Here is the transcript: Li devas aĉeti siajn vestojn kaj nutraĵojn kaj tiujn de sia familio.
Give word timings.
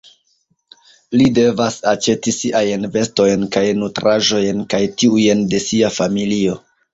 Li 1.19 1.25
devas 1.37 1.75
aĉeti 1.91 2.33
siajn 2.37 2.87
vestojn 2.95 3.45
kaj 3.57 3.63
nutraĵojn 3.83 4.65
kaj 4.75 4.81
tiujn 5.03 5.45
de 5.53 5.61
sia 5.69 5.93
familio. 6.01 6.59